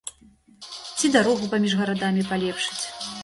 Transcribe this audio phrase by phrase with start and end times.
[0.97, 2.83] Ці дарогу паміж гарадамі палепшыць.